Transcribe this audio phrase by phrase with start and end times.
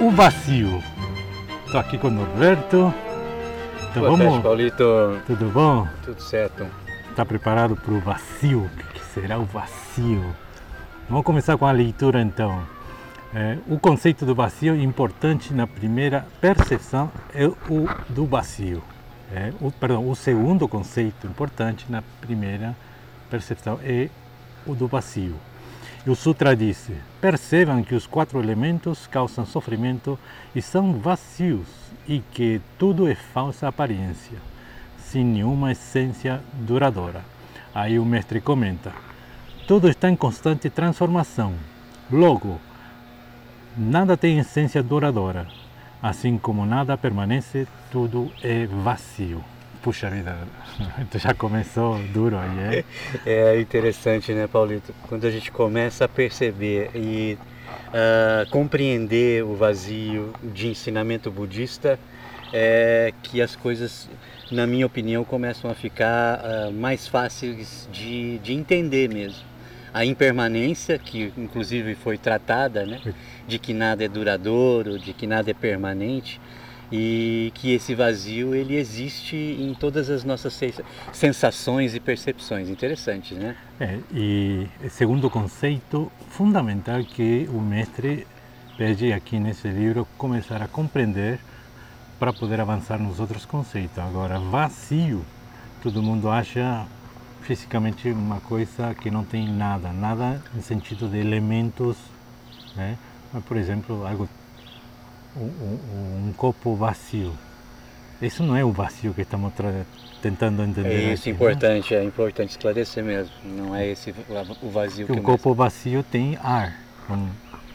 [0.00, 0.82] o vazio.
[1.66, 2.92] Estou aqui com o Norberto.
[3.90, 4.24] Então Boa vamos...
[4.24, 4.84] tarde, Paulito.
[5.26, 5.86] Tudo bom?
[6.02, 6.66] Tudo certo.
[7.10, 8.62] Está preparado para o vazio?
[8.64, 10.24] O que será o vazio?
[11.08, 12.62] Vamos começar com a leitura então.
[13.34, 18.82] É, o conceito do vazio importante na primeira percepção é o do vazio.
[19.32, 22.74] É, o, perdão, o segundo conceito importante na primeira
[23.28, 24.08] percepção é
[24.66, 25.36] o do vazio.
[26.06, 30.18] O Sutra disse: percebam que os quatro elementos causam sofrimento
[30.54, 31.68] e são vazios,
[32.08, 34.38] e que tudo é falsa aparência,
[34.98, 37.22] sem nenhuma essência duradoura.
[37.74, 38.92] Aí o mestre comenta:
[39.68, 41.52] tudo está em constante transformação.
[42.10, 42.58] Logo,
[43.76, 45.46] nada tem essência duradoura.
[46.02, 49.44] Assim como nada permanece, tudo é vazio.
[49.82, 50.36] Puxa vida,
[51.10, 52.84] tu já começou duro aí,
[53.24, 53.54] é?
[53.54, 54.94] É interessante, né, Paulito?
[55.08, 57.38] Quando a gente começa a perceber e
[57.88, 61.98] uh, compreender o vazio de ensinamento budista,
[62.52, 64.06] é que as coisas,
[64.50, 69.48] na minha opinião, começam a ficar uh, mais fáceis de, de entender mesmo.
[69.94, 73.00] A impermanência, que inclusive foi tratada, né,
[73.48, 76.38] de que nada é duradouro, de que nada é permanente,
[76.90, 80.58] e que esse vazio ele existe em todas as nossas
[81.12, 83.56] sensações e percepções interessantes, né?
[83.78, 88.26] É, e segundo conceito fundamental que o mestre
[88.76, 91.38] pede aqui nesse livro começar a compreender
[92.18, 93.98] para poder avançar nos outros conceitos.
[93.98, 95.24] Agora, vazio,
[95.82, 96.86] todo mundo acha
[97.42, 101.96] fisicamente uma coisa que não tem nada, nada no sentido de elementos,
[102.76, 102.98] né?
[103.32, 104.28] Mas, por exemplo, algo
[105.36, 107.32] um, um, copo vazio.
[108.20, 109.52] Isso não é o vazio que estamos
[110.20, 111.10] tentando entender.
[111.10, 112.00] É isso, aqui, importante, né?
[112.00, 113.32] é importante esclarecer mesmo.
[113.44, 114.14] Não é esse
[114.62, 116.76] o vazio que, que o copo vazio tem ar,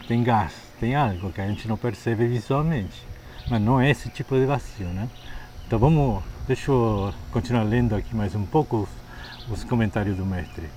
[0.08, 3.02] tem gás, tem algo que a gente não percebe visualmente.
[3.50, 5.08] Mas não é esse tipo de vazio, né?
[5.66, 8.88] Então vamos, deixa eu continuar lendo aqui mais um pouco
[9.48, 10.68] os, os comentários do mestre.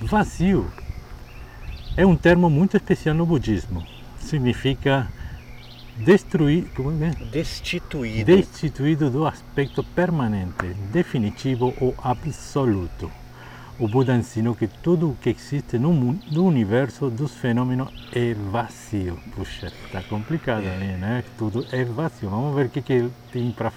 [0.00, 0.70] Vazio
[1.96, 3.84] é um termo muito especial no budismo.
[4.18, 5.08] Significa
[5.96, 7.10] destruir, como é?
[7.30, 8.24] Destituído.
[8.24, 13.10] Destituído do aspecto permanente, definitivo ou absoluto.
[13.78, 19.18] O Buda ensinou que tudo o que existe no, no universo dos fenômenos é vazio.
[19.34, 21.22] Puxa, está complicado aí, né?
[21.36, 22.30] Tudo é vazio.
[22.30, 23.70] Vamos ver o que, que ele tem pra,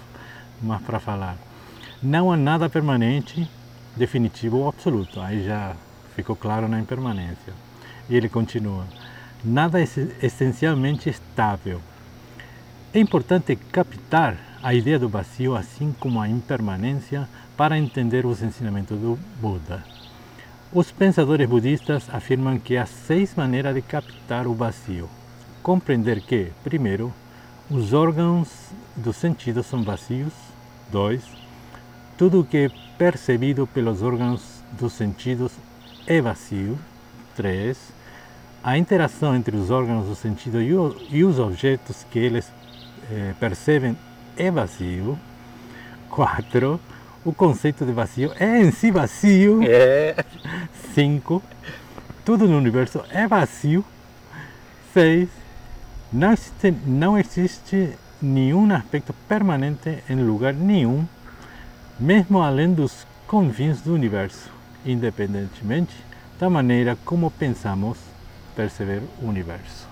[0.62, 1.36] mais para falar.
[2.02, 3.46] Não há nada permanente,
[3.94, 5.20] definitivo ou absoluto.
[5.20, 5.76] Aí já
[6.16, 7.52] ficou claro na impermanência.
[8.08, 8.86] E ele continua.
[9.44, 9.84] Nada é
[10.22, 11.80] essencialmente estável,
[12.92, 18.98] é importante captar a ideia do vazio, assim como a impermanência, para entender os ensinamentos
[18.98, 19.84] do Buda.
[20.72, 25.08] Os pensadores budistas afirmam que há seis maneiras de captar o vazio.
[25.62, 27.12] Compreender que, primeiro,
[27.70, 28.48] os órgãos
[28.96, 30.32] dos sentidos são vazios.
[30.90, 31.22] Dois,
[32.18, 35.52] tudo o que é percebido pelos órgãos dos sentidos
[36.06, 36.76] é vazio.
[37.36, 37.92] Três,
[38.62, 42.50] a interação entre os órgãos do sentido e os objetos que eles
[43.10, 43.96] eh, percebem
[44.36, 45.18] é vazio.
[46.08, 46.80] Quatro,
[47.24, 49.60] o conceito de vazio é em si vazio.
[49.62, 50.14] É.
[50.94, 51.42] Cinco,
[52.24, 53.84] tudo no universo é vazio.
[54.92, 55.28] Seis,
[56.12, 61.06] não existe, não existe nenhum aspecto permanente em lugar nenhum,
[61.98, 64.50] mesmo além dos confins do universo,
[64.84, 65.94] independentemente
[66.38, 67.98] da maneira como pensamos
[68.56, 69.89] perceber o universo.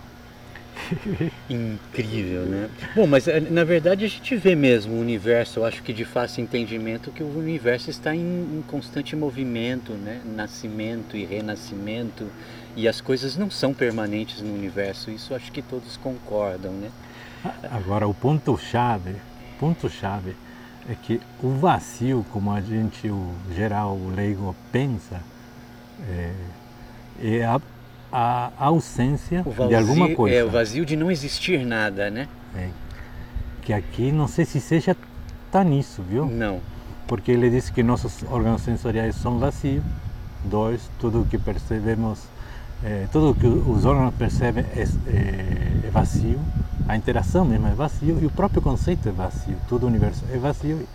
[1.48, 2.70] Incrível, né?
[2.94, 6.04] Bom, mas eh, na verdade a gente vê mesmo o universo, eu acho que de
[6.04, 10.20] fácil entendimento, que o universo está em, em constante movimento, né?
[10.24, 12.26] Nascimento e renascimento,
[12.76, 16.90] e as coisas não são permanentes no universo, isso acho que todos concordam, né?
[17.70, 19.16] Agora, o ponto-chave,
[19.60, 20.34] ponto-chave
[20.88, 25.20] é que o vazio, como a gente, o geral, o leigo pensa,
[26.08, 26.32] é,
[27.20, 27.60] é a
[28.12, 30.36] a ausência vazio, de alguma coisa.
[30.36, 32.28] É, o vazio de não existir nada, né?
[32.56, 32.68] É.
[33.62, 34.96] Que aqui não sei se seja
[35.50, 36.26] tá nisso, viu?
[36.26, 36.60] Não.
[37.06, 39.82] Porque ele disse que nossos órgãos sensoriais são vazios.
[40.44, 42.20] Dois, tudo o que percebemos,
[42.84, 46.38] é, tudo o que os órgãos percebem é, é, é, vazio.
[46.86, 49.56] A interação mesmo é vazio e o próprio conceito é vazio.
[49.68, 50.86] Todo o universo é vazio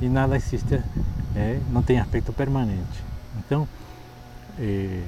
[0.00, 0.80] e nada existe,
[1.34, 3.02] é, não tem aspecto permanente.
[3.38, 3.66] Então,
[4.58, 5.00] é,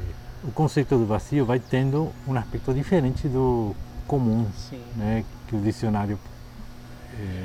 [0.46, 3.75] o conceito do vazio vai tendo um aspecto diferente do
[4.06, 4.46] comum,
[4.94, 6.19] né, que o dicionário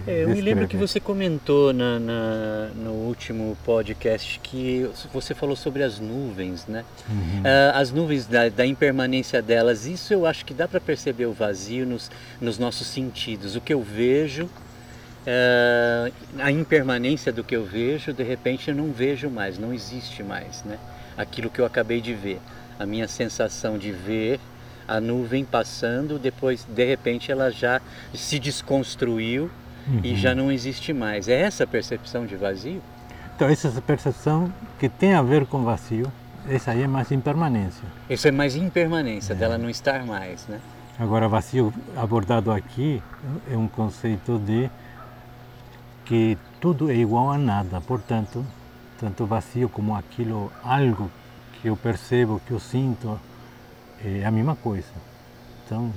[0.05, 5.55] É, eu me lembro que você comentou na, na, no último podcast que você falou
[5.55, 6.83] sobre as nuvens, né?
[7.09, 7.39] Uhum.
[7.39, 11.31] Uh, as nuvens da, da, impermanência delas, isso eu acho que dá para perceber o
[11.31, 12.11] vazio nos,
[12.41, 13.55] nos nossos sentidos.
[13.55, 18.91] O que eu vejo, uh, a impermanência do que eu vejo, de repente eu não
[18.91, 20.77] vejo mais, não existe mais, né?
[21.17, 22.41] Aquilo que eu acabei de ver.
[22.81, 24.39] A minha sensação de ver
[24.87, 27.79] a nuvem passando, depois de repente ela já
[28.11, 29.51] se desconstruiu
[29.87, 29.99] uhum.
[30.03, 31.27] e já não existe mais.
[31.27, 32.81] É essa percepção de vazio?
[33.35, 36.11] Então, essa percepção que tem a ver com vazio,
[36.49, 37.83] essa aí é mais impermanência.
[38.09, 39.35] Isso é mais impermanência, é.
[39.35, 40.59] dela não estar mais, né?
[40.97, 42.99] Agora, vazio abordado aqui
[43.47, 44.71] é um conceito de
[46.03, 48.43] que tudo é igual a nada, portanto,
[48.99, 51.11] tanto vazio como aquilo, algo
[51.61, 53.19] que eu percebo, que eu sinto,
[54.03, 54.89] é a mesma coisa.
[55.65, 55.91] Então,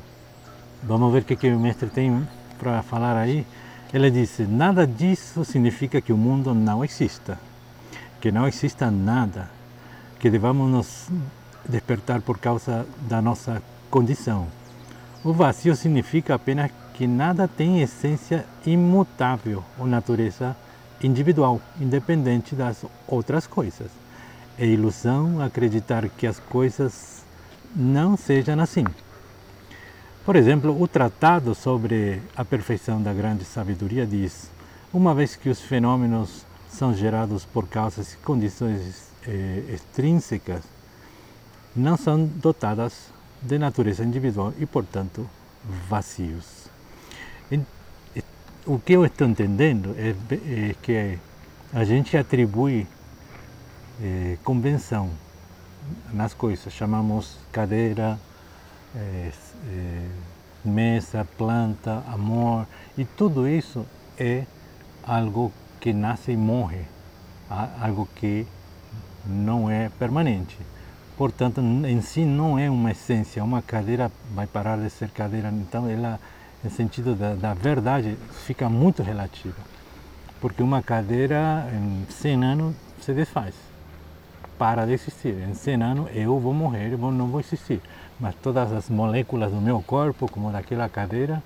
[0.83, 2.27] vamos ver o que, que o mestre tem
[2.59, 3.47] para falar aí.
[3.93, 7.39] Ele disse: nada disso significa que o mundo não exista,
[8.21, 9.51] que não exista nada,
[10.19, 11.09] que devamos nos
[11.69, 14.47] despertar por causa da nossa condição.
[15.25, 20.55] O vazio significa apenas que nada tem essência imutável ou natureza
[21.03, 24.04] individual, independente das outras coisas.
[24.59, 27.25] É ilusão acreditar que as coisas
[27.75, 28.85] não sejam assim.
[30.25, 34.49] Por exemplo, o Tratado sobre a Perfeição da Grande Sabedoria diz:
[34.93, 40.63] uma vez que os fenômenos são gerados por causas e condições eh, extrínsecas,
[41.75, 43.13] não são dotadas
[43.43, 45.29] de natureza individual e, portanto,
[45.89, 46.65] vazios.
[48.67, 50.15] O que eu estou entendendo é,
[50.71, 51.19] é que
[51.73, 52.87] a gente atribui
[54.03, 55.11] eh, convenção
[56.13, 56.73] nas coisas.
[56.73, 58.19] Chamamos cadeira,
[58.95, 59.31] é,
[59.69, 60.09] é,
[60.65, 63.87] mesa, planta, amor, e tudo isso
[64.19, 64.45] é
[65.07, 66.87] algo que nasce e morre,
[67.81, 68.47] algo que
[69.27, 70.57] não é permanente.
[71.17, 73.45] Portanto, em si não é uma essência.
[73.45, 75.49] Uma cadeira vai parar de ser cadeira.
[75.51, 76.19] Então, ela,
[76.63, 79.55] no sentido da, da verdade, fica muito relativa.
[80.41, 83.55] Porque uma cadeira, em 100 anos, se desfaz
[84.65, 85.35] para de existir.
[85.47, 87.83] Em 100 anos eu vou morrer, eu não vou existir.
[88.19, 91.43] Mas todas as moléculas do meu corpo, como daquela cadeira,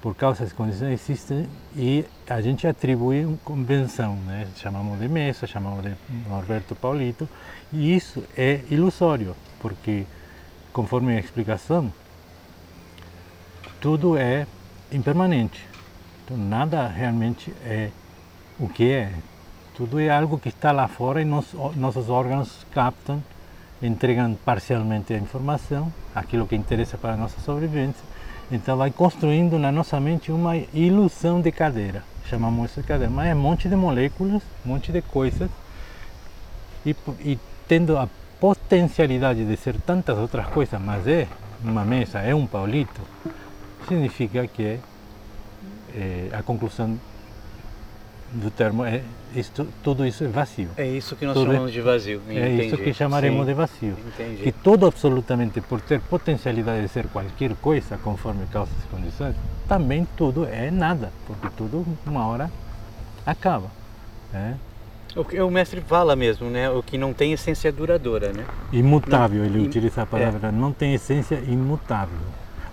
[0.00, 1.46] por causa das condições existem
[1.76, 4.48] e a gente atribui uma convenção, né?
[4.56, 5.92] chamamos de mesa, chamamos de
[6.26, 7.28] Norberto Paulito,
[7.70, 10.06] e isso é ilusório, porque
[10.72, 11.92] conforme a explicação,
[13.82, 14.46] tudo é
[14.90, 15.62] impermanente.
[16.24, 17.90] Então, nada realmente é
[18.58, 19.12] o que é,
[19.82, 23.20] tudo é algo que está lá fora e nos, nossos órgãos captam,
[23.82, 28.04] entregam parcialmente a informação, aquilo que interessa para a nossa sobrevivência.
[28.48, 32.04] Então vai construindo na nossa mente uma ilusão de cadeira.
[32.30, 35.50] Chamamos isso de cadeira, mas é um monte de moléculas, um monte de coisas.
[36.86, 37.36] E, e
[37.66, 38.08] tendo a
[38.38, 41.26] potencialidade de ser tantas outras coisas, mas é
[41.60, 43.00] uma mesa, é um paulito,
[43.88, 44.78] significa que
[45.92, 47.00] é, a conclusão
[48.32, 49.02] do termo é
[49.34, 50.68] isto, tudo isso é vazio.
[50.76, 52.22] É isso que nós tudo é chamamos é, de vazio.
[52.28, 53.46] É isso que chamaremos Sim.
[53.46, 53.96] de vazio.
[54.06, 54.42] Entendi.
[54.42, 59.34] Que todo absolutamente por ter potencialidade de ser qualquer coisa conforme causas e condições,
[59.68, 62.50] também tudo é nada, porque tudo uma hora
[63.24, 63.68] acaba.
[64.32, 64.56] Né?
[65.14, 66.70] O que o mestre fala mesmo, né?
[66.70, 68.46] O que não tem essência duradoura, né?
[68.72, 69.66] Imutável, não, ele im...
[69.66, 70.52] utiliza a palavra, é.
[70.52, 72.18] não tem essência imutável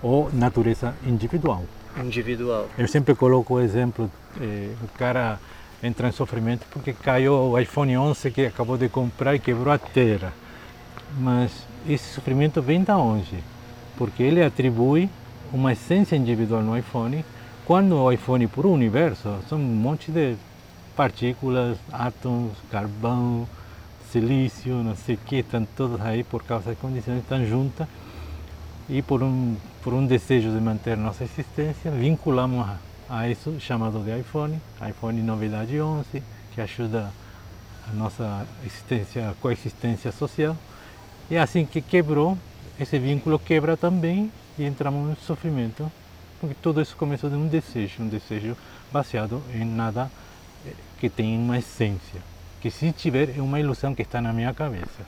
[0.02, 1.64] ou natureza individual.
[1.98, 2.68] Individual.
[2.78, 5.38] Eu sempre coloco o exemplo, eh, o cara
[5.82, 9.78] entra em sofrimento porque caiu o iPhone 11 que acabou de comprar e quebrou a
[9.78, 10.32] tela.
[11.18, 13.42] Mas esse sofrimento vem da onde?
[13.96, 15.08] Porque ele atribui
[15.52, 17.24] uma essência individual no iPhone,
[17.64, 20.36] quando o iPhone por um universo são um monte de
[20.96, 23.48] partículas, átomos, carvão,
[24.10, 27.86] silício, não sei o que, estão todos aí por causa das condições, estão juntas
[28.88, 32.76] e por um, por um desejo de manter nossa existência, vinculamos a
[33.10, 36.22] a isso chamado de iPhone, iPhone novidade 11,
[36.54, 37.10] que ajuda
[37.88, 40.56] a nossa existência, coexistência social.
[41.28, 42.38] E assim que quebrou,
[42.78, 45.90] esse vínculo quebra também e entramos no sofrimento,
[46.40, 48.56] porque tudo isso começou de um desejo, um desejo
[48.92, 50.10] baseado em nada
[50.64, 52.20] eh, que tem uma essência,
[52.60, 55.04] que se tiver é uma ilusão que está na minha cabeça.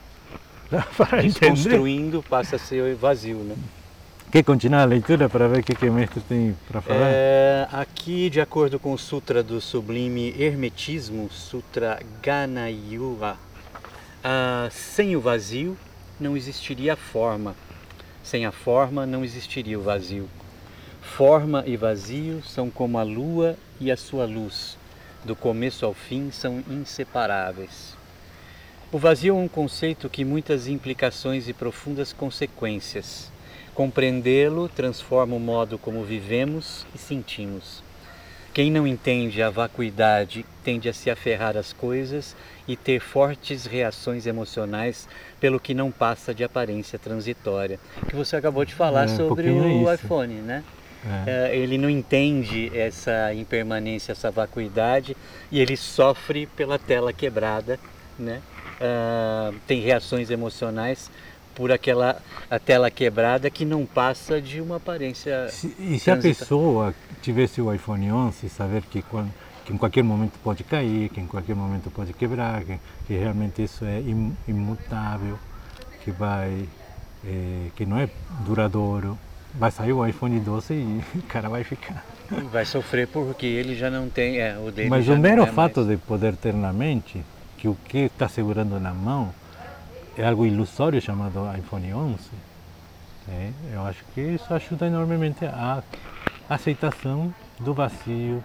[0.97, 3.55] Para Desconstruindo passa a ser vazio, né?
[4.33, 7.05] Quer continuar a leitura para ver o que, que o mestre tem para falar?
[7.05, 13.37] É, aqui, de acordo com o Sutra do Sublime Hermetismo, Sutra Ganayuva,
[14.23, 15.77] ah, sem o vazio
[16.19, 17.55] não existiria a forma.
[18.23, 20.27] Sem a forma não existiria o vazio.
[20.99, 24.79] Forma e vazio são como a lua e a sua luz,
[25.23, 27.95] do começo ao fim, são inseparáveis.
[28.91, 33.31] O vazio é um conceito que muitas implicações e profundas consequências.
[33.73, 37.83] Compreendê-lo transforma o modo como vivemos e sentimos.
[38.53, 42.35] Quem não entende a vacuidade tende a se aferrar às coisas
[42.67, 47.79] e ter fortes reações emocionais pelo que não passa de aparência transitória.
[48.07, 50.63] Que você acabou de falar É, sobre o é iPhone, né?
[51.25, 51.51] É.
[51.51, 55.17] É, ele não entende essa impermanência, essa vacuidade
[55.51, 57.79] e ele sofre pela tela quebrada,
[58.19, 58.39] né?
[58.79, 61.09] Ah, tem reações emocionais
[61.55, 62.17] por aquela
[62.49, 67.61] a tela quebrada que não passa de uma aparência Se- e se a pessoa tivesse
[67.61, 69.27] o iPhone 11, saber que, quan-
[69.65, 73.63] que em qualquer momento pode cair, que em qualquer momento pode quebrar, que, que realmente
[73.63, 75.37] isso é im- imutável,
[76.03, 76.67] que vai,
[77.25, 78.09] eh, que não é
[78.45, 79.17] duradouro,
[79.53, 82.03] vai sair o iPhone 12 e o cara vai ficar.
[82.51, 85.77] vai sofrer porque ele já não tem, é, o dele Mas o mero é fato
[85.81, 85.89] mais.
[85.89, 87.23] de poder ter na mente
[87.57, 89.33] que o que está segurando na mão
[90.17, 92.17] é algo ilusório chamado iPhone 11,
[93.29, 95.81] é, eu acho que isso ajuda enormemente a
[96.49, 98.43] aceitação do vazio,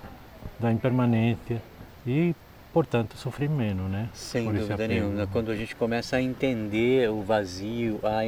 [0.59, 1.61] da impermanência
[2.07, 2.35] e,
[2.73, 4.09] portanto, sofrer menos, né?
[4.15, 5.27] Sem Por dúvida nenhuma.
[5.27, 8.21] Quando a gente começa a entender o vazio, a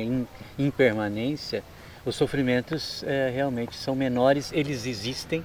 [0.59, 1.63] impermanência,
[2.05, 5.45] os sofrimentos eh, realmente são menores, eles existem,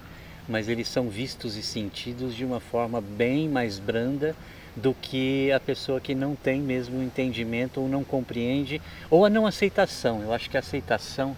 [0.49, 4.35] mas eles são vistos e sentidos de uma forma bem mais branda
[4.75, 9.29] do que a pessoa que não tem mesmo o entendimento ou não compreende, ou a
[9.29, 10.21] não aceitação.
[10.21, 11.35] Eu acho que a aceitação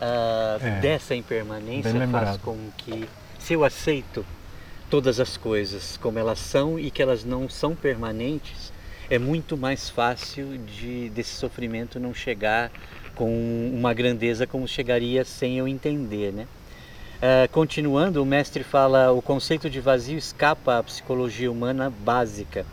[0.00, 4.24] ah, É, dessa impermanência faz com que, se eu aceito
[4.90, 8.72] todas as coisas como elas são e que elas não são permanentes,
[9.08, 12.70] é muito mais fácil de desse sofrimento não chegar
[13.14, 13.30] com
[13.72, 16.46] uma grandeza como chegaria sem eu entender, né?
[17.26, 22.66] Ah, continuando, o mestre fala: o conceito de vazio escapa à psicologia humana básica,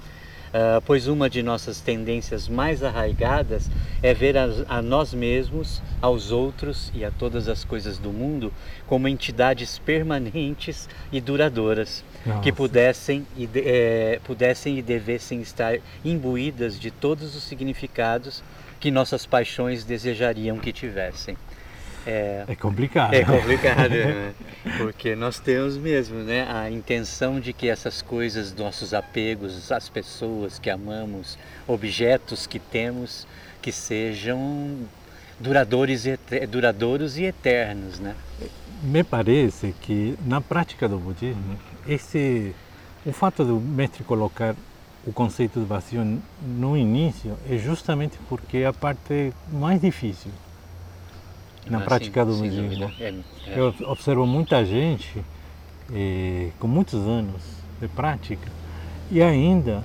[0.54, 3.72] ah, pois uma de nossas tendências mais arraigadas
[4.04, 8.52] é ver a, a nós mesmos, aos outros e a todas as coisas do mundo
[8.88, 12.52] como entidades permanentes e duradouras, que Nossa.
[12.52, 18.44] pudessem e, de- eh, pudessem e devessem estar imbuídas de todos os significados
[18.82, 21.38] que nossas paixões desejariam que tivessem.
[22.06, 23.14] É, É complicado.
[23.14, 24.34] é complicado, né?
[24.78, 30.60] Porque nós temos mesmo, né, a intenção de que essas coisas, nossos apegos, as pessoas
[30.60, 33.28] que amamos, objetos que temos,
[33.62, 34.78] que sejam
[35.40, 36.18] duradouros e,
[36.50, 38.16] duradouros e eternos, né?
[38.84, 42.56] Me parece que na prática do budismo, esse,
[43.06, 44.56] o fato do mestre colocar
[45.06, 50.32] o conceito de vazio no início é justamente porque é a parte mais difícil
[51.70, 52.92] na Ah, prática sim, do budismo.
[53.00, 53.08] É,
[53.48, 53.60] é.
[53.60, 55.24] Eu observo muita gente
[55.94, 57.42] eh, com muitos anos
[57.80, 58.48] de prática
[59.12, 59.84] e ainda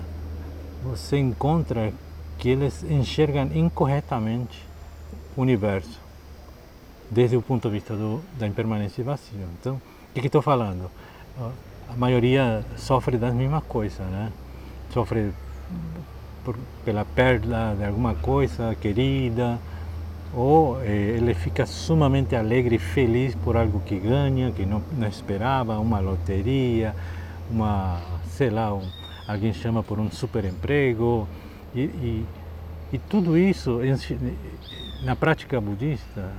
[0.83, 1.91] você encontra
[2.37, 4.63] que eles enxergam incorretamente
[5.35, 5.99] o universo
[7.09, 9.47] desde o ponto de vista do, da impermanência e vazio.
[9.59, 9.75] Então,
[10.15, 10.89] o que estou falando?
[11.89, 14.31] A maioria sofre das mesmas coisas, né?
[14.93, 15.31] Sofre
[16.43, 19.57] por- pela perda de alguma coisa querida,
[20.33, 25.07] ou eh, ele fica sumamente alegre e feliz por algo que ganha, que não, não
[25.07, 26.93] esperava, uma loteria,
[27.49, 28.81] uma, sei lá, um,
[29.27, 31.27] alguém chama por um super emprego,
[31.73, 32.25] e, e,
[32.93, 33.79] e tudo isso,
[35.03, 36.31] na prática budista,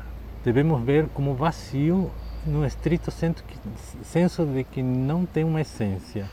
[0.44, 2.10] devemos ver como vazio
[2.46, 6.26] no estrito senso de que não tem uma essência.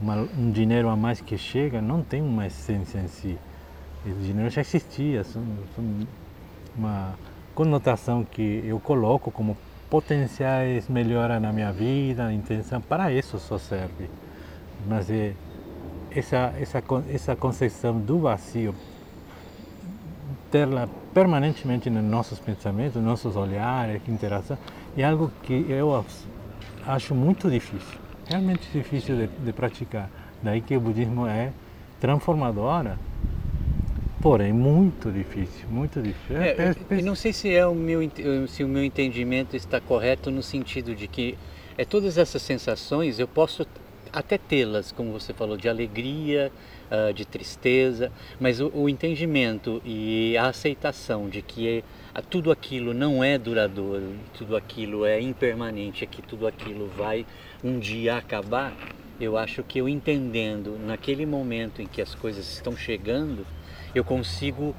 [0.00, 3.38] Uma- um dinheiro a mais que chega não tem uma essência em si.
[4.04, 5.42] O dinheiro já existia, são,
[5.76, 5.84] são
[6.76, 7.14] uma
[7.54, 9.56] conotação que eu coloco como
[9.90, 14.08] potenciais melhora na minha vida, a intenção, para isso só serve.
[14.88, 15.34] Mas é
[16.10, 18.74] essa, essa, essa concepção do vazio,
[20.50, 24.56] tê-la permanentemente nos nossos pensamentos, nos nossos olhares, interação,
[24.96, 26.04] é algo que eu
[26.86, 30.10] acho muito difícil, realmente difícil de, de praticar.
[30.42, 31.52] Daí que o budismo é
[32.00, 32.98] transformadora,
[34.22, 36.40] porém muito difícil, muito difícil.
[36.40, 39.56] É, É, eu- eu não sei se é o meu ent- se o meu entendimento
[39.56, 41.36] está correto no sentido de que
[41.76, 43.66] é todas essas sensações eu posso
[44.12, 46.52] até tê-las, como você falou, de alegria,
[46.90, 51.82] ah, de tristeza, mas o, o entendimento e a aceitação de que é-
[52.30, 57.26] tudo aquilo não é duradouro, tudo aquilo é impermanente, é que tudo aquilo vai
[57.64, 58.72] um dia acabar,
[59.18, 63.46] eu acho que eu entendendo naquele momento em que as coisas estão chegando,
[63.94, 64.74] eu consigo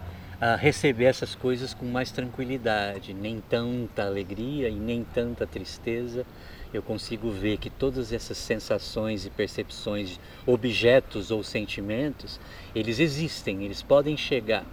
[0.46, 6.26] ah, receber essas coisas com mais tranquilidade, nem tanta alegria e nem tanta tristeza.
[6.74, 12.42] eu consigo ver que todas essas sensações e percepções, objetos ou sentimentos,
[12.76, 14.66] eles existem, eles podem chegar.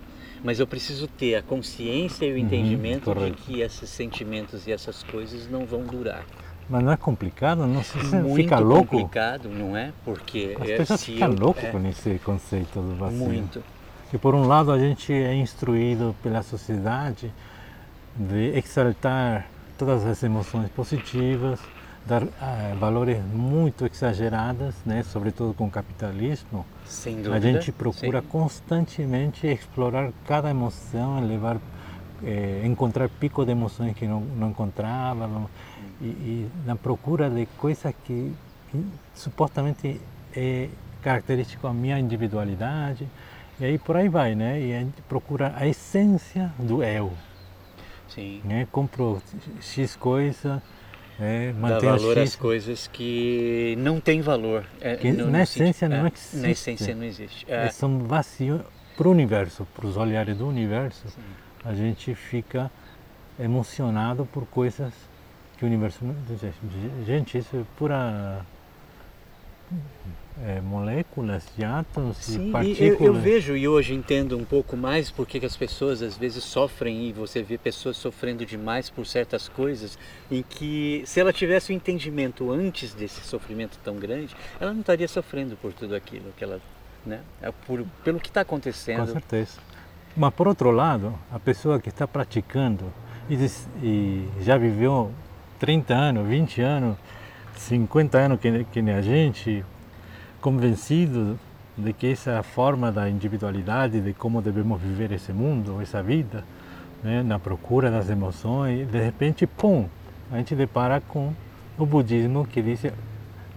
[0.42, 4.72] Mas eu preciso ter a consciência e o uhum, entendimento de que esses sentimentos e
[4.72, 6.24] essas coisas não vão durar.
[6.68, 7.66] Mas não é complicado?
[7.66, 8.96] Não se Muito fica louco?
[8.96, 9.92] complicado, não é?
[10.04, 13.18] Porque as pessoas ficam loucas é, com esse conceito do vazio.
[13.18, 13.62] Muito.
[14.10, 17.32] Que por um lado a gente é instruído pela sociedade
[18.16, 19.46] de exaltar
[19.78, 21.60] todas as emoções positivas,
[22.06, 22.28] dar uh,
[22.78, 26.66] valores muito exagerados, né, sobretudo com o capitalismo.
[26.84, 27.36] Sem dúvida.
[27.36, 28.26] A gente procura Sim.
[28.28, 31.58] constantemente explorar cada emoção, levar,
[32.24, 35.48] eh, encontrar pico de emoções que não, não encontrava
[36.00, 38.34] e, e na procura de coisas que,
[38.70, 40.00] que supostamente
[40.34, 40.68] é
[41.00, 43.06] característico da minha individualidade.
[43.60, 44.60] E aí por aí vai, né?
[44.60, 47.12] E a gente procura a essência do eu.
[48.08, 48.40] Sim.
[48.44, 48.66] Né?
[48.72, 49.22] Compro
[49.60, 50.62] X coisa,
[51.20, 52.30] é, Dá valor X...
[52.30, 54.64] às coisas que não têm valor.
[54.80, 56.36] É, no, na essência não é, existe.
[56.36, 57.46] Na essência não existe.
[57.46, 57.68] É.
[57.68, 58.62] São vazios
[58.96, 61.08] para o universo, para os olhares do universo.
[61.08, 61.20] Sim.
[61.62, 62.70] A gente fica
[63.38, 64.92] emocionado por coisas
[65.58, 66.14] que o universo não
[67.04, 68.44] gente isso é pura
[70.42, 73.00] é, moléculas de átomos Sim, e partículas.
[73.00, 76.42] Eu, eu, vejo e hoje entendo um pouco mais porque que as pessoas às vezes
[76.42, 79.98] sofrem e você vê pessoas sofrendo demais por certas coisas
[80.30, 84.80] em que se ela tivesse o um entendimento antes desse sofrimento tão grande, ela não
[84.80, 86.60] estaria sofrendo por tudo aquilo que ela,
[87.04, 89.06] né, é por, pelo que está acontecendo.
[89.06, 89.58] Com certeza.
[90.16, 92.92] Mas por outro lado, a pessoa que está praticando
[93.28, 93.36] e,
[93.82, 95.12] e já viveu
[95.58, 96.96] 30 anos, 20 anos,
[97.60, 99.64] 50 anos que, que nem a gente,
[100.40, 101.38] convencido
[101.76, 106.02] de que essa é a forma da individualidade, de como devemos viver esse mundo, essa
[106.02, 106.42] vida,
[107.02, 109.86] né, na procura das emoções, de repente, pum,
[110.32, 111.32] a gente depara com
[111.78, 112.86] o budismo que diz: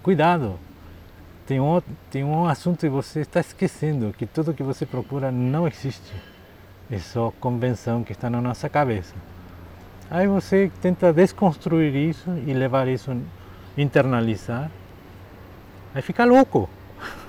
[0.02, 0.60] cuidado,
[1.48, 1.82] tem um,
[2.12, 6.14] tem um assunto que você está esquecendo, que tudo que você procura não existe,
[6.92, 9.16] é só convenção que está na nossa cabeça.
[10.12, 13.16] Aí você tenta desconstruir isso e levar isso,
[13.78, 14.70] internalizar,
[15.94, 16.70] aí fica louco.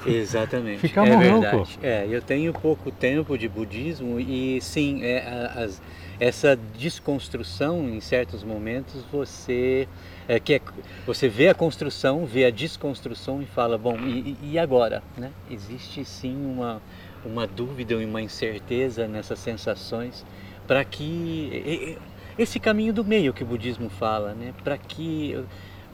[0.07, 0.81] Exatamente.
[0.87, 1.79] fica é verdade.
[1.83, 5.19] É, eu tenho pouco tempo de budismo e sim, é,
[5.57, 5.81] as,
[6.21, 9.89] essa desconstrução em certos momentos você
[10.29, 10.61] é, que é,
[11.07, 15.03] você vê a construção, vê a desconstrução e fala, bom, e, e agora?
[15.17, 15.31] Né?
[15.51, 16.81] Existe sim uma,
[17.25, 20.25] uma dúvida e uma incerteza nessas sensações
[20.67, 21.99] para que
[22.39, 24.53] esse caminho do meio que o budismo fala, né?
[24.63, 25.39] Para que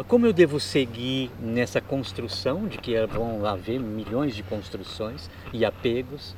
[0.06, 6.34] como eu devo seguir nessa construção de que vão haver milhões de construções e apegos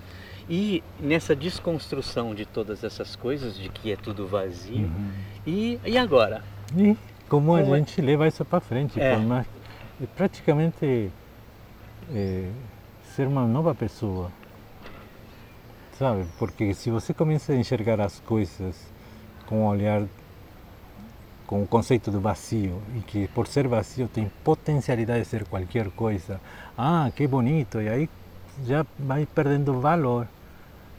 [0.48, 5.10] e nessa desconstrução de todas essas coisas de que é tudo vazio uhum.
[5.46, 6.42] e, e agora
[6.76, 6.96] e
[7.28, 7.80] como, como a é?
[7.80, 9.16] gente leva isso para frente é.
[10.16, 11.10] Praticamente
[12.12, 12.48] é,
[13.14, 14.32] ser uma nova pessoa
[15.92, 18.92] sabe porque se você começa a enxergar as coisas
[19.46, 20.02] com um olhar
[21.52, 25.90] com o conceito do vazio e que por ser vazio tem potencialidade de ser qualquer
[25.90, 26.40] coisa.
[26.78, 27.78] Ah, que bonito!
[27.78, 28.08] E aí
[28.64, 30.26] já vai perdendo valor,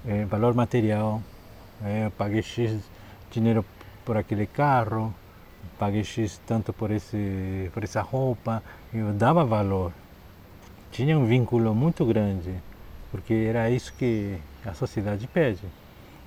[0.06, 1.24] é, valor material.
[1.84, 2.84] É, paguei X
[3.32, 3.66] dinheiro
[4.06, 5.12] por aquele carro,
[5.80, 8.62] paguei X tanto por, esse, por essa roupa,
[8.94, 9.92] eu dava valor.
[10.92, 12.54] Tinha um vínculo muito grande,
[13.10, 15.64] porque era isso que a sociedade pede.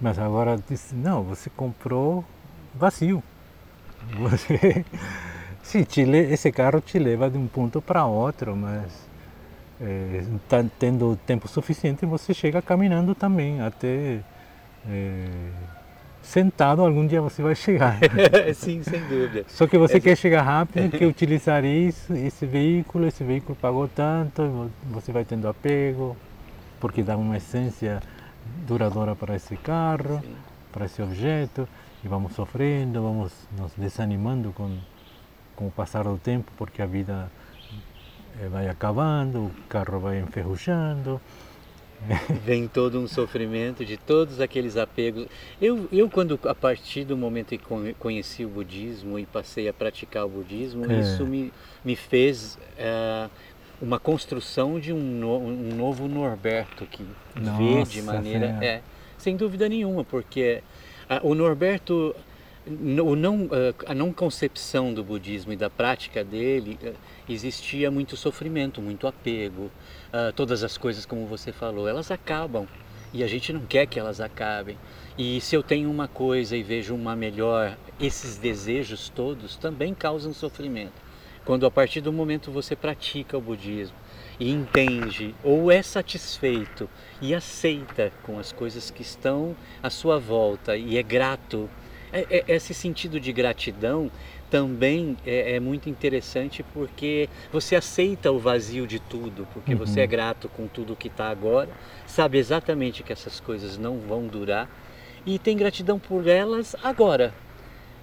[0.00, 2.24] Mas agora diz, não, você comprou
[2.74, 3.22] vazio.
[4.14, 4.84] Você,
[5.62, 9.06] sim, te, esse carro te leva de um ponto para outro, mas
[9.80, 14.20] é, tá tendo tempo suficiente, você chega caminhando também até
[14.88, 15.26] é,
[16.22, 17.98] sentado algum dia você vai chegar.
[18.54, 19.44] Sim, sem dúvida.
[19.48, 24.70] Só que você quer chegar rápido, quer utilizar isso, esse veículo, esse veículo pagou tanto,
[24.90, 26.16] você vai tendo apego,
[26.80, 28.02] porque dá uma essência
[28.66, 30.34] duradoura para esse carro, Sim.
[30.72, 31.68] para esse objeto,
[32.06, 34.78] e vamos sofrendo, vamos nos desanimando com,
[35.56, 37.28] com o passar do tempo, porque a vida
[38.40, 41.20] eh, vai acabando, o carro vai enferrujando.
[42.44, 45.26] Vem todo um sofrimento de todos aqueles apegos.
[45.60, 50.26] Eu, eu quando a partir do momento que conheci o budismo e passei a praticar
[50.26, 51.00] o budismo, é.
[51.00, 51.52] isso me,
[51.84, 53.28] me fez uh,
[53.82, 58.82] uma construção de um, no, um novo Norberto que Nossa, vê de maneira é,
[59.18, 60.62] sem dúvida nenhuma porque
[61.22, 62.14] o Norberto
[62.66, 63.48] o não,
[63.86, 66.76] a não concepção do budismo e da prática dele
[67.28, 69.70] existia muito sofrimento muito apego
[70.34, 72.66] todas as coisas como você falou elas acabam.
[73.12, 74.76] E a gente não quer que elas acabem.
[75.16, 80.34] E se eu tenho uma coisa e vejo uma melhor esses desejos todos também causam
[80.34, 81.05] sofrimento
[81.46, 83.96] Quando a partir do momento você pratica o budismo
[84.38, 86.90] e entende ou é satisfeito
[87.22, 91.70] e aceita com as coisas que estão à sua volta e é grato,
[92.12, 94.10] é, é, esse sentido de gratidão
[94.50, 99.78] também é, é, muito interessante porque você aceita o vazio de tudo, porque uhum.
[99.78, 101.70] você é grato com tudo que está agora,
[102.08, 104.68] sabe exatamente que essas coisas não vão durar
[105.24, 107.32] e tem gratidão por elas agora.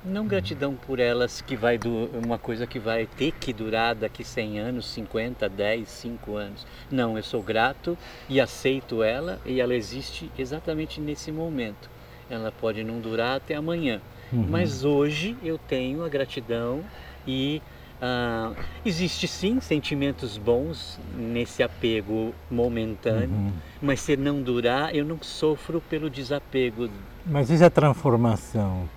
[0.06, 4.24] Não gratidão por elas que vai do, uma coisa que vai ter que durar daqui
[4.24, 6.68] 100 anos, 50, 10, 5 anos.
[6.92, 11.90] Não, eu sou grato e aceito ela e ela existe exatamente nesse momento.
[12.30, 14.46] Ela pode não durar até amanhã, uhum.
[14.50, 16.84] mas hoje eu tenho a gratidão
[17.26, 17.62] e
[18.04, 18.54] Uh,
[18.86, 23.54] existe sim sentimentos bons nesse apego momentâneo, uhum.
[23.82, 26.90] mas se não durar, eu não sofro pelo desapego.
[27.26, 28.90] Mas essa transformação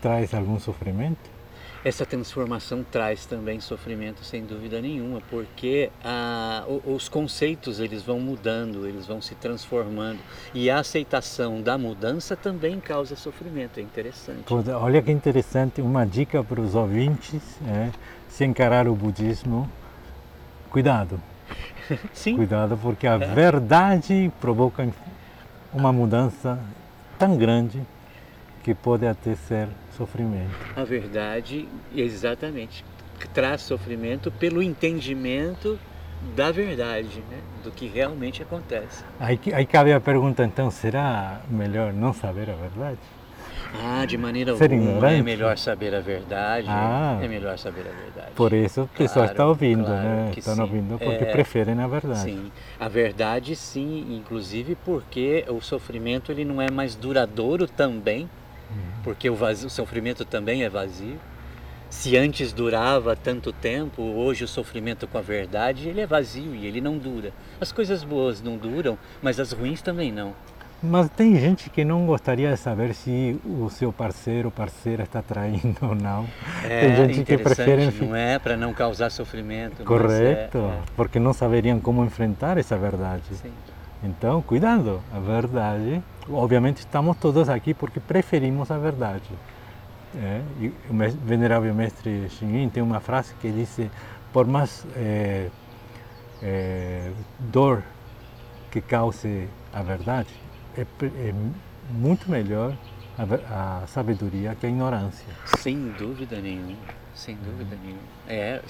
[0.00, 1.38] traz algum sofrimento?
[1.84, 8.86] Essa transformação traz também sofrimento, sem dúvida nenhuma, porque ah, os conceitos eles vão mudando,
[8.86, 10.18] eles vão se transformando
[10.52, 13.78] e a aceitação da mudança também causa sofrimento.
[13.78, 14.52] É interessante.
[14.74, 17.90] Olha que interessante, uma dica para os ouvintes é
[18.28, 19.70] se encarar o budismo,
[20.70, 21.20] cuidado.
[22.12, 22.36] Sim.
[22.36, 23.18] Cuidado, porque a é.
[23.18, 24.86] verdade provoca
[25.72, 26.58] uma mudança
[27.16, 27.80] tão grande
[28.68, 30.54] que pode até ser sofrimento.
[30.76, 32.84] A verdade, exatamente,
[33.32, 35.78] traz sofrimento pelo entendimento
[36.36, 37.38] da verdade, né?
[37.64, 39.02] do que realmente acontece.
[39.18, 42.98] Aí, aí cabe a pergunta, então, será melhor não saber a verdade?
[43.82, 45.20] Ah, de maneira Ser alguma ignorante?
[45.20, 46.68] é melhor saber a verdade.
[46.68, 48.32] Ah, é melhor saber a verdade.
[48.34, 50.32] Por isso o pessoal está ouvindo, claro né?
[50.36, 52.20] Estão ouvindo porque é, preferem a verdade.
[52.20, 58.28] Sim, a verdade sim, inclusive porque o sofrimento ele não é mais duradouro também
[59.02, 61.18] porque o, vazio, o sofrimento também é vazio.
[61.90, 66.66] Se antes durava tanto tempo, hoje o sofrimento com a verdade ele é vazio e
[66.66, 67.32] ele não dura.
[67.60, 70.34] As coisas boas não duram, mas as ruins também não.
[70.82, 75.20] Mas tem gente que não gostaria de saber se o seu parceiro ou parceira está
[75.20, 76.28] traindo ou não.
[76.64, 79.82] É, tem gente que prefere não é para não causar sofrimento.
[79.82, 80.80] Correto, é, é.
[80.94, 83.24] porque não saberiam como enfrentar essa verdade.
[83.32, 83.50] Sim.
[84.02, 86.02] Então, cuidado, a verdade.
[86.28, 89.30] Obviamente, estamos todos aqui porque preferimos a verdade.
[90.16, 93.78] É, e o venerável mestre Xinyin tem uma frase que diz:
[94.32, 95.50] por mais é,
[96.42, 97.82] é, dor
[98.70, 100.30] que cause a verdade,
[100.76, 101.34] é, é
[101.90, 102.74] muito melhor
[103.18, 105.26] a, a, sabedoria que a ignorância.
[105.58, 106.76] Sem dúvida nenhuma,
[107.14, 108.02] sem dúvida nenhuma.
[108.28, 108.62] É,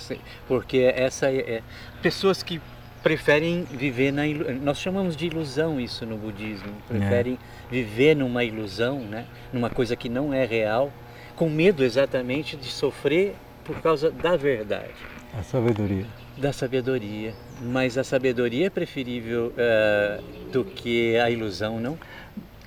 [0.46, 1.62] porque essa é,
[2.02, 2.60] pessoas que
[3.02, 4.22] preferem viver na
[4.60, 7.70] nós chamamos de ilusão isso no budismo preferem é.
[7.70, 10.92] viver numa ilusão né numa coisa que não é real
[11.38, 13.36] com medo exatamente de sofrer
[13.68, 14.94] por causa da verdade.
[15.38, 16.06] A sabedoria.
[16.38, 17.34] Da sabedoria.
[17.60, 21.98] Mas a sabedoria é preferível uh, do que a ilusão não?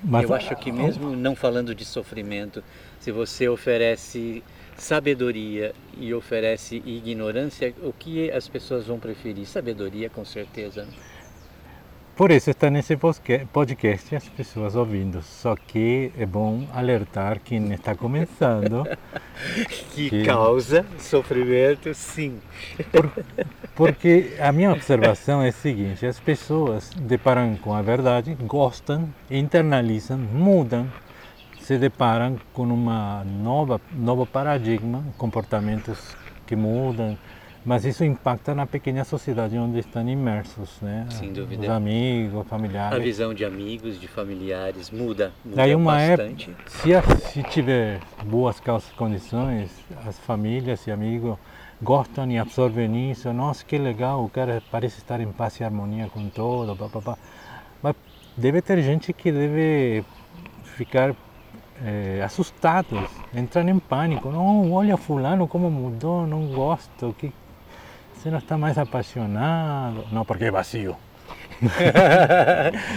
[0.03, 2.63] Mas, eu acho que mesmo não falando de sofrimento
[2.99, 4.43] se você oferece
[4.81, 9.45] sabedoria e oferece ignorância, o que as pessoas vão preferir?
[9.45, 10.87] Sabedoria, com certeza.
[12.15, 12.97] Por isso está nesse
[13.53, 15.21] podcast as pessoas ouvindo.
[15.21, 18.83] Só que é bom alertar quem está começando.
[19.93, 22.39] que, que, causa sofrimento, sim.
[22.91, 23.09] Por,
[23.75, 30.17] porque a minha observação é a seguinte: as pessoas deparam com a verdade, gostam, internalizam,
[30.17, 30.87] mudam
[31.71, 37.17] se deparam com uma nova novo paradigma, comportamentos que mudam,
[37.63, 41.07] mas isso impacta na pequena sociedade onde estão imersos, né?
[41.11, 41.63] Sem dúvida.
[41.63, 42.97] Os amigos, familiares.
[42.97, 46.53] A visão de amigos, de familiares muda, muda Daí uma bastante.
[46.89, 48.61] Época, se, se tiver boas
[48.97, 49.71] condições,
[50.05, 51.37] as famílias e amigos
[51.81, 53.31] gostam e absorvem isso.
[53.31, 57.01] Nossa, que legal, o cara parece estar em paz e harmonia com todo, pá, pá,
[57.01, 57.17] pá.
[57.81, 57.95] mas
[58.35, 60.03] deve ter gente que deve
[60.75, 61.15] ficar
[61.85, 64.29] é, assustados, entrando em pânico.
[64.29, 67.31] Não, olha fulano como mudou, não gosto, que
[68.13, 70.05] você não está mais apaixonado.
[70.11, 70.95] Não, porque é vazio.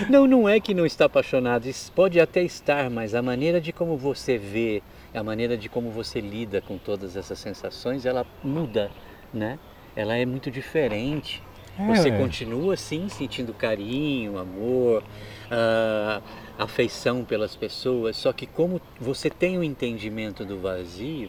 [0.08, 3.96] não, não é que não está apaixonado, pode até estar, mas a maneira de como
[3.96, 4.82] você vê,
[5.14, 8.90] a maneira de como você lida com todas essas sensações, ela muda,
[9.32, 9.58] né?
[9.94, 11.42] Ela é muito diferente.
[11.78, 11.86] É.
[11.86, 15.02] Você continua sim sentindo carinho, amor,
[15.50, 16.22] uh,
[16.58, 21.28] afeição pelas pessoas, só que como você tem o um entendimento do vazio,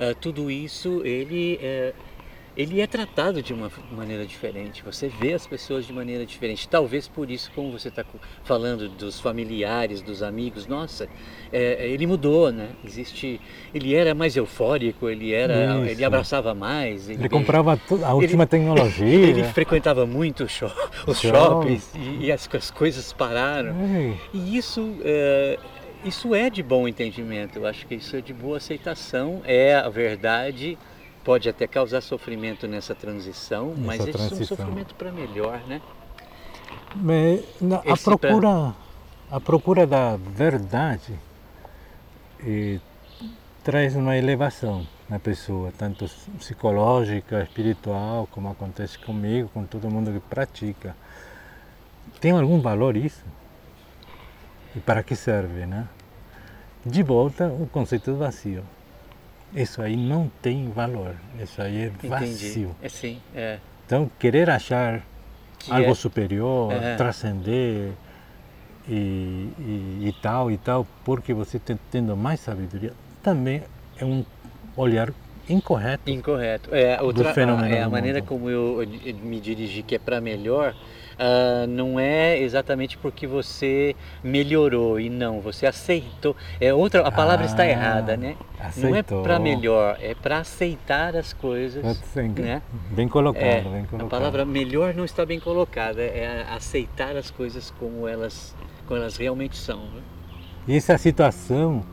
[0.00, 1.94] uh, tudo isso ele uh,
[2.56, 4.82] ele é tratado de uma maneira diferente.
[4.82, 6.66] Você vê as pessoas de maneira diferente.
[6.66, 8.02] Talvez por isso, como você está
[8.44, 11.06] falando dos familiares, dos amigos, nossa,
[11.52, 12.70] é, ele mudou, né?
[12.82, 13.38] Existe,
[13.74, 15.90] ele era mais eufórico, ele era, isso.
[15.90, 17.10] ele abraçava mais.
[17.10, 19.06] Ele, ele comprava a última ele, tecnologia.
[19.26, 20.74] Ele frequentava muito shop,
[21.06, 23.74] os shoppings e, e as, as, coisas pararam.
[23.94, 24.16] Ei.
[24.32, 25.58] E isso é,
[26.04, 27.58] isso é de bom entendimento.
[27.58, 29.42] Eu acho que isso é de boa aceitação.
[29.44, 30.78] É a verdade
[31.26, 34.38] pode até causar sofrimento nessa transição, nessa mas transição.
[34.38, 35.82] é um sofrimento para melhor, né?
[36.94, 38.74] Mas, na, a procura pra...
[39.36, 41.18] a procura da verdade
[42.38, 42.78] eh,
[43.64, 46.08] traz uma elevação na pessoa, tanto
[46.38, 50.94] psicológica, espiritual, como acontece comigo, com todo mundo que pratica.
[52.20, 53.24] Tem algum valor isso?
[54.76, 55.88] E para que serve, né?
[56.84, 58.62] De volta o conceito do vazio.
[59.56, 61.14] Isso aí não tem valor.
[61.40, 62.76] Isso aí é vazio.
[62.82, 63.58] É sim, é.
[63.86, 65.02] Então, querer achar
[65.58, 65.94] que algo é.
[65.94, 66.94] superior, é.
[66.96, 67.92] transcender
[68.86, 72.92] e, e, e, tal e tal, porque você está tendo mais sabedoria,
[73.22, 73.62] também
[73.98, 74.22] é um
[74.76, 75.10] olhar
[75.48, 76.10] incorreto.
[76.10, 76.74] Incorreto.
[76.74, 78.28] É, outra, do fenômeno é a maneira mundo.
[78.28, 78.86] como eu
[79.22, 80.74] me dirigi que é para melhor
[81.18, 86.36] uh, não é exatamente porque você melhorou e não, você aceitou.
[86.60, 88.36] É outra, a palavra ah, está errada, né?
[88.60, 88.90] Aceitou.
[88.90, 91.82] Não é para melhor, é para aceitar as coisas.
[92.38, 92.62] Né?
[92.90, 94.06] Bem colocado, é, bem colocado.
[94.06, 98.54] A palavra melhor não está bem colocada, é aceitar as coisas como elas,
[98.86, 99.78] como elas realmente são.
[99.78, 100.02] Né?
[100.68, 101.84] E essa situação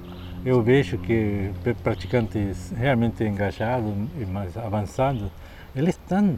[0.46, 1.52] eu vejo que
[1.84, 5.32] praticantes realmente engajados e mais avançados,
[5.76, 6.38] eles estão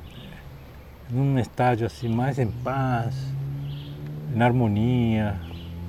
[1.10, 3.13] num estágio assim mais em paz,
[4.36, 5.36] em harmonia.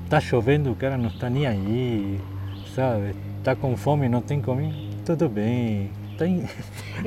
[0.09, 2.21] Tá chovendo, o cara não está nem aí,
[2.75, 3.15] sabe?
[3.43, 5.91] Tá com fome, não tem comida, tudo bem.
[6.17, 6.45] Tem,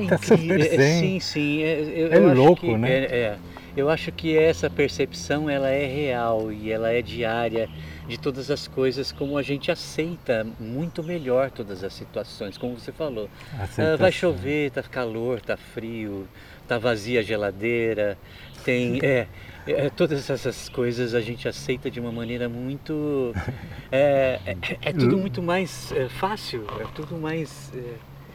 [0.08, 1.00] tá super zen.
[1.00, 1.64] Sim, sim.
[1.64, 2.92] É, eu, é eu louco, né?
[2.92, 3.38] É, é,
[3.76, 7.70] eu acho que essa percepção ela é real e ela é diária
[8.10, 12.92] de todas as coisas, como a gente aceita muito melhor todas as situações, como você
[12.92, 13.30] falou.
[13.54, 16.28] Ah, vai chover, tá calor, tá frio,
[16.68, 18.18] tá vazia a geladeira,
[18.66, 19.28] tem é,
[19.68, 23.32] é, todas essas coisas a gente aceita de uma maneira muito
[23.92, 27.72] é, é, é tudo muito mais é, fácil, é tudo mais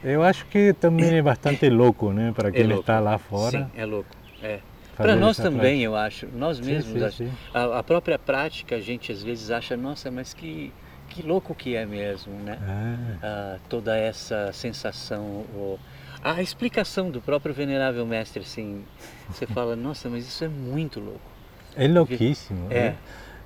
[0.05, 3.65] eu acho que também é bastante louco, né, para quem é está lá fora.
[3.65, 4.11] Sim, é louco.
[4.43, 4.59] É.
[4.97, 5.83] Para nós também, prática.
[5.83, 6.29] eu acho.
[6.35, 7.33] Nós mesmos, sim, sim, sim.
[7.53, 10.73] A, a, própria prática, a gente às vezes acha, nossa, mas que,
[11.09, 12.59] que louco que é mesmo, né?
[13.23, 15.23] Ah, toda essa sensação.
[15.55, 15.79] O,
[16.23, 18.85] a explicação do próprio venerável mestre, assim,
[19.29, 21.21] você fala, nossa, mas isso é muito louco.
[21.77, 22.69] É louquíssimo.
[22.71, 22.79] É.
[22.79, 22.95] é.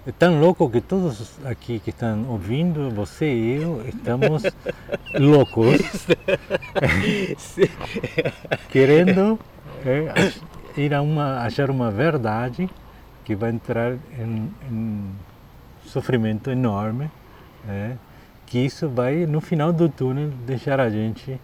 [0.06, 4.42] É tão louco que todos aqui que estão ouvindo, você e eu, estamos
[5.18, 6.06] loucos,
[8.70, 9.38] querendo
[9.84, 10.32] é,
[10.78, 12.68] ir a uma, achar uma verdade
[13.24, 15.10] que vai entrar em, em
[15.84, 17.10] sofrimento enorme,
[17.68, 17.96] é,
[18.46, 21.38] que isso vai, no final do túnel, deixar a gente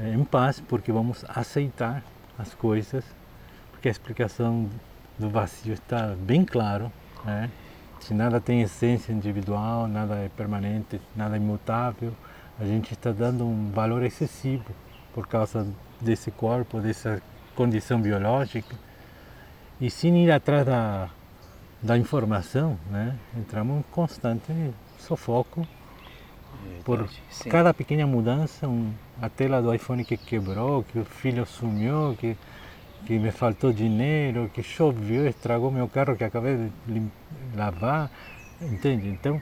[0.00, 2.02] é, em paz, porque vamos aceitar
[2.38, 3.04] as coisas,
[3.72, 4.68] porque a explicação
[5.18, 6.92] do vazio está bem claro,
[7.24, 7.50] né?
[8.00, 12.12] se nada tem essência individual, nada é permanente, nada é imutável,
[12.58, 14.64] a gente está dando um valor excessivo
[15.12, 15.66] por causa
[16.00, 17.20] desse corpo, dessa
[17.60, 18.74] condição biológica,
[19.78, 21.10] e sem ir atrás da,
[21.82, 23.14] da informação, né?
[23.36, 24.50] entramos em constante
[24.98, 25.68] sufoco
[26.82, 27.50] por Sim.
[27.50, 32.34] cada pequena mudança, um, a tela do iPhone que quebrou, que o filho sumiu, que,
[33.04, 37.02] que me faltou dinheiro, que choveu, estragou meu carro que acabei de
[37.54, 38.10] lavar,
[38.62, 39.06] entende?
[39.06, 39.38] Então,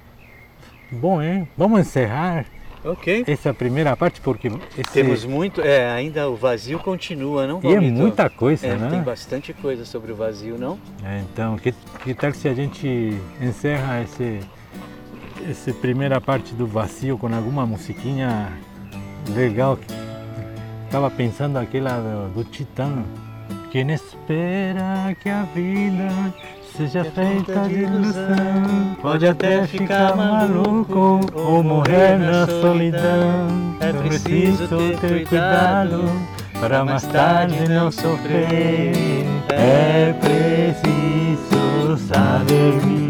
[0.91, 1.49] bom, hein?
[1.57, 2.47] Vamos encerrar
[2.85, 3.25] Ok.
[3.27, 4.49] Essa primeira parte, porque.
[4.77, 4.93] Esse...
[4.93, 5.61] Temos muito.
[5.61, 7.61] É, ainda o vazio continua, não?
[7.63, 8.89] E é muita coisa, é, né?
[8.91, 10.79] Tem bastante coisa sobre o vazio, não?
[11.05, 14.41] É, então, que, que tal se a gente encerra esse,
[15.49, 18.53] essa primeira parte do vazio com alguma musiquinha
[19.35, 19.79] legal?
[20.85, 23.05] Estava pensando aquela do, do Titã.
[23.71, 26.33] Quem espera que a vida
[26.77, 28.97] seja feita de ilusão.
[29.01, 33.77] Pode até ficar maluco ou morrer na solidão.
[33.81, 36.05] É preciso ter cuidado
[36.61, 38.93] para mais tarde não sofrer.
[39.49, 43.08] É preciso saber viver.